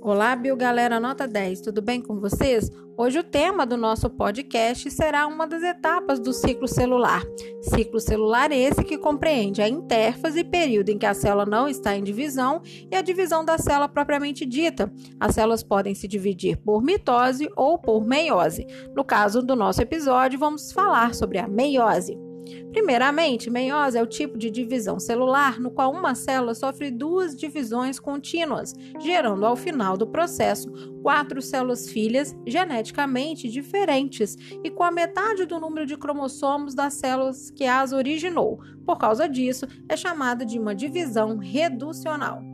Olá, 0.00 0.36
Bio 0.36 0.56
Galera 0.56 1.00
Nota 1.00 1.26
10, 1.26 1.60
tudo 1.60 1.82
bem 1.82 2.00
com 2.00 2.20
vocês? 2.20 2.70
Hoje 2.96 3.18
o 3.18 3.24
tema 3.24 3.66
do 3.66 3.76
nosso 3.76 4.08
podcast 4.08 4.88
será 4.92 5.26
uma 5.26 5.44
das 5.44 5.62
etapas 5.62 6.20
do 6.20 6.32
ciclo 6.32 6.68
celular. 6.68 7.22
Ciclo 7.62 7.98
celular 7.98 8.52
esse 8.52 8.84
que 8.84 8.96
compreende 8.96 9.60
a 9.60 9.68
intérfase, 9.68 10.44
período 10.44 10.90
em 10.90 10.98
que 10.98 11.06
a 11.06 11.14
célula 11.14 11.44
não 11.44 11.68
está 11.68 11.96
em 11.96 12.04
divisão, 12.04 12.62
e 12.90 12.94
a 12.94 13.02
divisão 13.02 13.44
da 13.44 13.58
célula 13.58 13.88
propriamente 13.88 14.46
dita. 14.46 14.90
As 15.18 15.34
células 15.34 15.64
podem 15.64 15.94
se 15.94 16.06
dividir 16.06 16.56
por 16.58 16.80
mitose 16.80 17.48
ou 17.56 17.76
por 17.76 18.06
meiose. 18.06 18.66
No 18.94 19.04
caso 19.04 19.42
do 19.42 19.56
nosso 19.56 19.82
episódio, 19.82 20.38
vamos 20.38 20.70
falar 20.70 21.12
sobre 21.12 21.38
a 21.38 21.48
meiose. 21.48 22.27
Primeiramente, 22.70 23.50
meiose 23.50 23.98
é 23.98 24.02
o 24.02 24.06
tipo 24.06 24.38
de 24.38 24.50
divisão 24.50 24.98
celular 24.98 25.60
no 25.60 25.70
qual 25.70 25.92
uma 25.92 26.14
célula 26.14 26.54
sofre 26.54 26.90
duas 26.90 27.36
divisões 27.36 27.98
contínuas, 27.98 28.74
gerando 29.00 29.44
ao 29.44 29.56
final 29.56 29.96
do 29.96 30.06
processo 30.06 30.70
quatro 31.02 31.40
células 31.40 31.88
filhas 31.88 32.36
geneticamente 32.46 33.48
diferentes 33.48 34.36
e 34.62 34.70
com 34.70 34.82
a 34.82 34.90
metade 34.90 35.46
do 35.46 35.58
número 35.58 35.86
de 35.86 35.96
cromossomos 35.96 36.74
das 36.74 36.94
células 36.94 37.50
que 37.50 37.64
as 37.64 37.92
originou. 37.92 38.60
Por 38.84 38.98
causa 38.98 39.28
disso, 39.28 39.66
é 39.88 39.96
chamada 39.96 40.44
de 40.44 40.58
uma 40.58 40.74
divisão 40.74 41.36
reducional. 41.36 42.47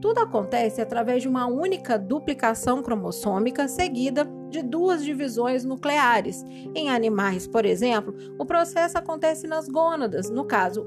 Tudo 0.00 0.20
acontece 0.20 0.80
através 0.80 1.22
de 1.22 1.28
uma 1.28 1.46
única 1.46 1.98
duplicação 1.98 2.82
cromossômica 2.82 3.68
seguida 3.68 4.26
de 4.48 4.62
duas 4.62 5.04
divisões 5.04 5.62
nucleares. 5.62 6.42
Em 6.74 6.88
animais, 6.88 7.46
por 7.46 7.66
exemplo, 7.66 8.14
o 8.38 8.46
processo 8.46 8.96
acontece 8.96 9.46
nas 9.46 9.68
gônadas, 9.68 10.30
no 10.30 10.44
caso, 10.44 10.86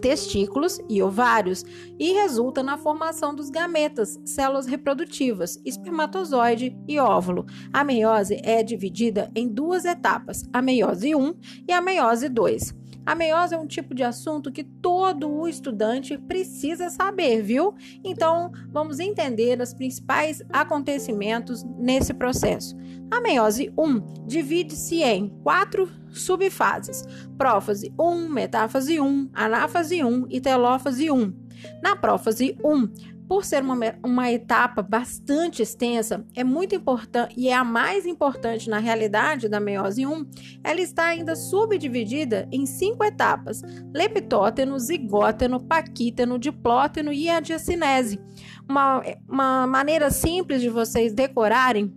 testículos 0.00 0.80
e 0.88 1.02
ovários, 1.02 1.64
e 1.98 2.12
resulta 2.12 2.62
na 2.62 2.78
formação 2.78 3.34
dos 3.34 3.50
gametas, 3.50 4.18
células 4.24 4.66
reprodutivas, 4.66 5.60
espermatozoide 5.64 6.76
e 6.86 6.98
óvulo. 6.98 7.44
A 7.72 7.82
meiose 7.82 8.40
é 8.44 8.62
dividida 8.62 9.30
em 9.34 9.48
duas 9.48 9.84
etapas, 9.84 10.44
a 10.52 10.62
meiose 10.62 11.14
1 11.14 11.34
e 11.68 11.72
a 11.72 11.80
meiose 11.80 12.28
2. 12.28 12.79
A 13.04 13.14
meiose 13.14 13.54
é 13.54 13.58
um 13.58 13.66
tipo 13.66 13.94
de 13.94 14.02
assunto 14.02 14.52
que 14.52 14.62
todo 14.62 15.28
o 15.30 15.48
estudante 15.48 16.16
precisa 16.16 16.90
saber, 16.90 17.42
viu? 17.42 17.74
Então, 18.04 18.52
vamos 18.68 19.00
entender 19.00 19.60
os 19.60 19.74
principais 19.74 20.42
acontecimentos 20.50 21.64
nesse 21.78 22.12
processo. 22.12 22.76
A 23.10 23.20
meiose 23.20 23.72
1 23.76 24.26
divide-se 24.26 25.02
em 25.02 25.28
quatro 25.42 25.90
subfases: 26.10 27.04
prófase 27.36 27.92
1, 27.98 28.28
metáfase 28.28 29.00
1, 29.00 29.30
anáfase 29.32 30.04
1 30.04 30.26
e 30.30 30.40
telófase 30.40 31.10
1. 31.10 31.32
Na 31.82 31.96
prófase 31.96 32.56
1, 32.64 32.88
por 33.30 33.44
ser 33.44 33.62
uma, 33.62 33.76
uma 34.04 34.32
etapa 34.32 34.82
bastante 34.82 35.62
extensa, 35.62 36.26
é 36.34 36.42
muito 36.42 36.74
importante 36.74 37.32
e 37.36 37.46
é 37.46 37.54
a 37.54 37.62
mais 37.62 38.04
importante 38.04 38.68
na 38.68 38.80
realidade 38.80 39.48
da 39.48 39.60
meiose 39.60 40.04
1, 40.04 40.26
ela 40.64 40.80
está 40.80 41.04
ainda 41.04 41.36
subdividida 41.36 42.48
em 42.50 42.66
cinco 42.66 43.04
etapas: 43.04 43.62
leptóteno, 43.94 44.76
zigóteno, 44.80 45.60
paquíteno, 45.60 46.40
diplóteno 46.40 47.12
e 47.12 47.28
a 47.28 47.38
diacinese. 47.38 48.20
Uma, 48.68 49.00
uma 49.28 49.64
maneira 49.64 50.10
simples 50.10 50.60
de 50.60 50.68
vocês 50.68 51.12
decorarem 51.12 51.94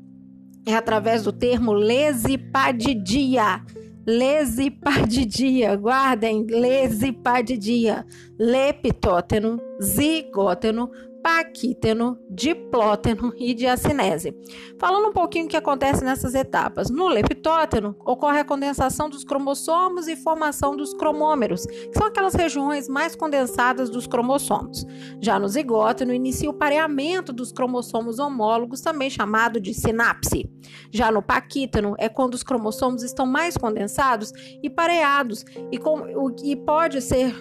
é 0.68 0.76
através 0.76 1.24
do 1.24 1.34
termo 1.34 1.74
lesipadidia. 1.74 3.60
Lesipadidia, 4.06 5.76
guardem, 5.78 6.46
lesipadidia, 6.46 8.06
leptóteno, 8.44 9.58
zigóteno, 9.82 10.92
paquíteno, 11.24 12.20
diplóteno 12.30 13.34
e 13.38 13.54
diacinese. 13.54 14.36
Falando 14.78 15.08
um 15.08 15.14
pouquinho 15.14 15.46
o 15.46 15.48
que 15.48 15.56
acontece 15.56 16.04
nessas 16.04 16.36
etapas. 16.36 16.90
No 16.90 17.08
leptóteno, 17.08 17.96
ocorre 18.06 18.42
a 18.42 18.44
condensação 18.44 19.10
dos 19.10 19.24
cromossomos 19.24 20.10
e 20.10 20.18
formação 20.18 20.76
dos 20.76 20.94
cromômeros, 20.94 21.66
que 21.66 21.98
são 21.98 22.08
aquelas 22.08 22.34
regiões 22.34 22.90
mais 22.90 23.16
condensadas 23.16 23.90
dos 23.90 24.06
cromossomos. 24.06 24.86
Já 25.22 25.40
no 25.40 25.48
zigóteno, 25.48 26.14
inicia 26.14 26.50
o 26.50 26.54
pareamento 26.54 27.32
dos 27.32 27.54
cromossomos 27.54 28.20
homólogos, 28.20 28.82
também 28.82 29.10
chamado 29.10 29.62
de 29.62 29.74
sinapse. 29.74 30.52
Já 30.92 31.10
no 31.10 31.22
paquíteno, 31.22 31.96
é 31.98 32.10
quando 32.10 32.34
os 32.34 32.44
cromossomos 32.44 33.02
estão 33.02 33.26
mais 33.26 33.56
condensados 33.56 34.34
e 34.62 34.70
pareados, 34.70 35.46
e, 35.72 35.78
com, 35.78 36.36
e 36.44 36.58
pode 36.58 37.02
ser 37.02 37.34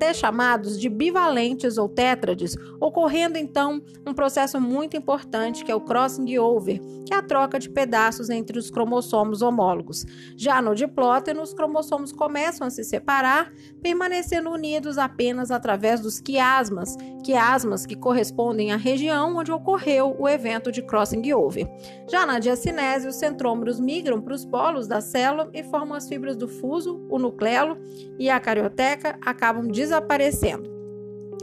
até 0.00 0.14
chamados 0.14 0.80
de 0.80 0.88
bivalentes 0.88 1.76
ou 1.76 1.86
tétrades, 1.86 2.56
ocorrendo 2.80 3.36
então 3.36 3.82
um 4.06 4.14
processo 4.14 4.58
muito 4.58 4.96
importante 4.96 5.62
que 5.62 5.70
é 5.70 5.74
o 5.74 5.80
crossing 5.82 6.38
over, 6.38 6.80
que 7.04 7.12
é 7.12 7.18
a 7.18 7.22
troca 7.22 7.58
de 7.58 7.68
pedaços 7.68 8.30
entre 8.30 8.58
os 8.58 8.70
cromossomos 8.70 9.42
homólogos. 9.42 10.06
Já 10.38 10.62
no 10.62 10.74
diplóteno, 10.74 11.42
os 11.42 11.52
cromossomos 11.52 12.12
começam 12.12 12.66
a 12.66 12.70
se 12.70 12.82
separar, 12.82 13.52
permanecendo 13.82 14.48
unidos 14.48 14.96
apenas 14.96 15.50
através 15.50 16.00
dos 16.00 16.18
quiasmas, 16.18 16.96
quiasmas 17.22 17.84
que 17.84 17.94
correspondem 17.94 18.72
à 18.72 18.76
região 18.76 19.36
onde 19.36 19.52
ocorreu 19.52 20.16
o 20.18 20.26
evento 20.26 20.72
de 20.72 20.80
crossing 20.80 21.30
over. 21.34 21.68
Já 22.08 22.24
na 22.24 22.38
diacinese, 22.38 23.06
os 23.06 23.16
centrômeros 23.16 23.78
migram 23.78 24.22
para 24.22 24.34
os 24.34 24.46
polos 24.46 24.88
da 24.88 25.02
célula 25.02 25.50
e 25.52 25.62
formam 25.62 25.94
as 25.94 26.08
fibras 26.08 26.36
do 26.36 26.48
fuso, 26.48 27.06
o 27.10 27.18
nucleolo 27.18 27.76
e 28.18 28.30
a 28.30 28.40
carioteca 28.40 29.18
acabam 29.20 29.68
desaparecendo. 29.80 30.70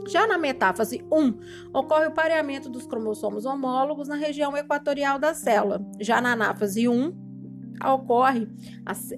Já 0.08 0.28
na 0.28 0.38
metáfase 0.38 1.04
1, 1.12 1.38
ocorre 1.74 2.06
o 2.06 2.14
pareamento 2.14 2.70
dos 2.70 2.86
cromossomos 2.86 3.46
homólogos 3.46 4.08
na 4.08 4.16
região 4.16 4.56
equatorial 4.56 5.18
da 5.18 5.34
célula. 5.34 5.82
Já 6.00 6.22
na 6.22 6.34
anáfase 6.34 6.88
1, 6.88 7.27
ocorre 7.86 8.48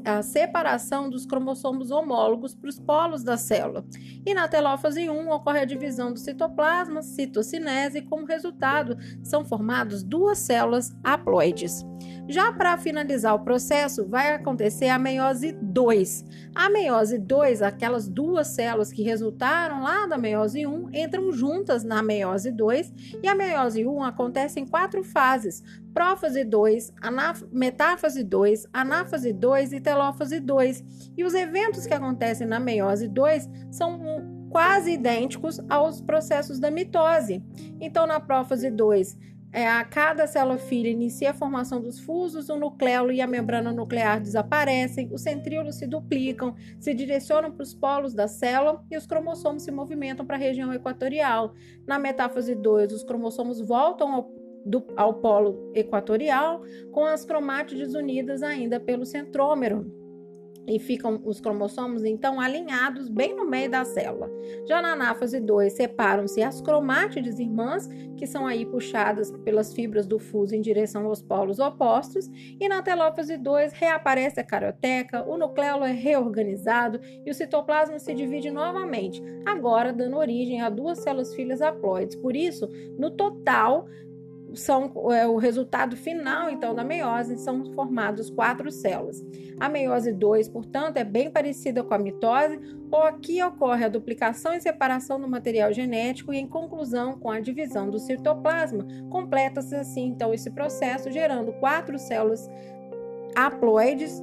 a, 0.05 0.21
separação 0.21 1.09
dos 1.09 1.25
cromossomos 1.25 1.91
homólogos 1.91 2.55
para 2.55 2.69
os 2.69 2.79
polos 2.79 3.23
da 3.23 3.37
célula. 3.37 3.85
E 4.25 4.33
na 4.33 4.47
telófase 4.47 5.09
1 5.09 5.29
ocorre 5.29 5.59
a 5.59 5.65
divisão 5.65 6.11
do 6.11 6.19
citoplasma, 6.19 7.01
citocinese, 7.01 7.99
e 7.99 8.01
como 8.01 8.25
resultado 8.25 8.97
são 9.23 9.45
formadas 9.45 10.03
duas 10.03 10.37
células 10.39 10.95
haploides. 11.03 11.85
Já 12.27 12.53
para 12.53 12.77
finalizar 12.77 13.33
o 13.33 13.43
processo, 13.43 14.07
vai 14.07 14.33
acontecer 14.33 14.87
a 14.87 14.99
meiose 14.99 15.51
2. 15.51 16.25
A 16.53 16.69
meiose 16.69 17.17
2, 17.17 17.63
aquelas 17.63 18.07
duas 18.07 18.49
células 18.49 18.91
que 18.91 19.01
resultaram 19.01 19.81
lá 19.81 20.05
da 20.05 20.17
meiose 20.17 20.65
1, 20.65 20.89
entram 20.93 21.31
juntas 21.31 21.83
na 21.83 22.03
meiose 22.03 22.51
2 22.51 22.93
e 23.23 23.27
a 23.27 23.33
meiose 23.33 23.85
1 23.85 24.03
acontece 24.03 24.59
em 24.59 24.65
quatro 24.65 25.03
fases: 25.03 25.63
prófase 25.91 26.43
2, 26.43 26.93
metáfase 27.51 28.23
2, 28.23 28.48
anáfase 28.73 29.33
2 29.33 29.73
e 29.73 29.81
telófase 29.81 30.39
2. 30.39 31.11
E 31.17 31.23
os 31.23 31.33
eventos 31.33 31.85
que 31.85 31.93
acontecem 31.93 32.47
na 32.47 32.59
meiose 32.59 33.07
2 33.07 33.49
são 33.71 34.47
quase 34.49 34.93
idênticos 34.93 35.59
aos 35.69 36.01
processos 36.01 36.59
da 36.59 36.71
mitose. 36.71 37.43
Então, 37.79 38.07
na 38.07 38.19
prófase 38.19 38.69
2, 38.69 39.17
é, 39.51 39.67
a 39.67 39.83
cada 39.83 40.27
célula 40.27 40.59
filha 40.59 40.89
inicia 40.89 41.31
a 41.31 41.33
formação 41.33 41.81
dos 41.81 41.99
fusos, 41.99 42.49
o 42.49 42.55
nucleolo 42.55 43.11
e 43.11 43.19
a 43.19 43.25
membrana 43.25 43.71
nuclear 43.71 44.21
desaparecem, 44.21 45.09
os 45.11 45.21
centríolos 45.21 45.75
se 45.75 45.87
duplicam, 45.87 46.55
se 46.79 46.93
direcionam 46.93 47.51
para 47.51 47.63
os 47.63 47.73
polos 47.73 48.13
da 48.13 48.27
célula 48.27 48.83
e 48.91 48.95
os 48.97 49.07
cromossomos 49.07 49.63
se 49.63 49.71
movimentam 49.71 50.23
para 50.23 50.35
a 50.35 50.39
região 50.39 50.71
equatorial. 50.71 51.53
Na 51.87 51.97
metáfase 51.97 52.53
2, 52.53 52.93
os 52.93 53.03
cromossomos 53.03 53.59
voltam 53.59 54.13
ao, 54.13 54.31
do, 54.65 54.83
ao 54.95 55.15
polo 55.15 55.71
equatorial, 55.73 56.61
com 56.91 57.05
as 57.05 57.25
cromátides 57.25 57.93
unidas 57.93 58.43
ainda 58.43 58.79
pelo 58.79 59.05
centrômero 59.05 59.99
e 60.69 60.79
ficam 60.79 61.19
os 61.25 61.41
cromossomos 61.41 62.03
então 62.05 62.39
alinhados 62.39 63.09
bem 63.09 63.35
no 63.35 63.45
meio 63.45 63.69
da 63.69 63.83
célula. 63.83 64.29
Já 64.67 64.81
na 64.81 64.93
anáfase 64.93 65.39
2 65.39 65.73
separam-se 65.73 66.43
as 66.43 66.61
cromátides 66.61 67.39
irmãs, 67.39 67.89
que 68.15 68.27
são 68.27 68.45
aí 68.45 68.65
puxadas 68.65 69.31
pelas 69.43 69.73
fibras 69.73 70.05
do 70.05 70.19
fuso 70.19 70.55
em 70.55 70.61
direção 70.61 71.05
aos 71.07 71.21
polos 71.21 71.59
opostos, 71.59 72.29
e 72.59 72.67
na 72.69 72.81
telófase 72.81 73.37
2 73.37 73.73
reaparece 73.73 74.39
a 74.39 74.43
carioteca, 74.43 75.27
o 75.27 75.37
nucleolo 75.37 75.85
é 75.85 75.91
reorganizado 75.91 76.99
e 77.25 77.31
o 77.31 77.33
citoplasma 77.33 77.97
se 77.97 78.13
divide 78.13 78.51
novamente, 78.51 79.23
agora 79.45 79.91
dando 79.91 80.17
origem 80.17 80.61
a 80.61 80.69
duas 80.69 80.99
células 80.99 81.33
filhas 81.33 81.61
haploides. 81.61 82.15
Por 82.15 82.35
isso, 82.35 82.69
no 82.97 83.09
total, 83.11 83.87
são 84.53 84.91
é, 85.11 85.27
o 85.27 85.37
resultado 85.37 85.95
final 85.95 86.49
então 86.49 86.73
da 86.73 86.83
meiose 86.83 87.37
são 87.37 87.73
formados 87.73 88.29
quatro 88.29 88.71
células. 88.71 89.23
A 89.59 89.67
meiose 89.67 90.13
2, 90.13 90.47
portanto, 90.49 90.97
é 90.97 91.03
bem 91.03 91.29
parecida 91.29 91.83
com 91.83 91.93
a 91.93 91.97
mitose, 91.97 92.59
ou 92.91 93.03
aqui 93.03 93.43
ocorre 93.43 93.85
a 93.85 93.89
duplicação 93.89 94.53
e 94.53 94.61
separação 94.61 95.19
do 95.19 95.27
material 95.27 95.73
genético 95.73 96.33
e 96.33 96.37
em 96.37 96.47
conclusão 96.47 97.19
com 97.19 97.29
a 97.29 97.39
divisão 97.39 97.89
do 97.89 97.99
citoplasma. 97.99 98.85
Completa-se 99.09 99.75
assim 99.75 100.07
então 100.07 100.33
esse 100.33 100.49
processo 100.51 101.11
gerando 101.11 101.51
quatro 101.53 101.99
células 101.99 102.49
haploides 103.35 104.21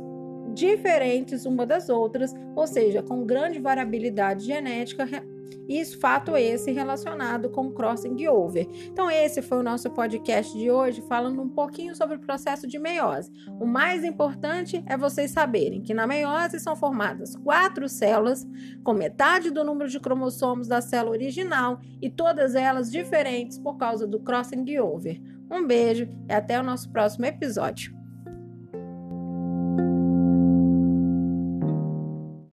diferentes 0.57 1.45
uma 1.45 1.67
das 1.67 1.91
outras, 1.91 2.35
ou 2.57 2.67
seja, 2.67 3.03
com 3.03 3.27
grande 3.27 3.61
variabilidade 3.61 4.45
genética 4.45 5.07
e 5.69 5.85
fato 5.85 6.37
esse 6.37 6.71
relacionado 6.73 7.51
com 7.51 7.71
crossing 7.71 8.27
over. 8.29 8.67
Então, 8.87 9.11
esse 9.11 9.43
foi 9.43 9.59
o 9.59 9.63
nosso 9.63 9.91
podcast 9.91 10.57
de 10.57 10.71
hoje, 10.71 11.03
falando 11.03 11.43
um 11.43 11.49
pouquinho 11.49 11.95
sobre 11.95 12.17
o 12.17 12.21
processo 12.21 12.67
de 12.67 12.79
meiose. 12.79 13.31
O 13.61 13.67
mais 13.67 14.05
importante 14.05 14.83
é 14.87 14.97
vocês 14.97 15.31
saberem 15.31 15.83
que 15.83 15.93
na 15.93 16.07
meiose 16.07 16.59
são 16.61 16.75
formadas 16.75 17.37
quatro 17.37 17.89
células, 17.89 18.47
com 18.83 18.95
metade 18.95 19.51
do 19.51 19.65
número 19.65 19.91
de 19.91 20.01
cromossomos 20.01 20.69
da 20.69 20.81
célula 20.81 21.17
original 21.17 21.81
e 22.01 22.09
todas 22.09 22.55
elas 22.55 22.91
diferentes 22.91 23.59
por 23.59 23.77
causa 23.77 24.07
do 24.07 24.21
crossing 24.21 24.79
over. 24.79 25.21
Um 25.51 25.67
beijo 25.67 26.09
e 26.29 26.33
até 26.33 26.59
o 26.59 26.63
nosso 26.63 26.91
próximo 26.91 27.27
episódio. 27.27 27.96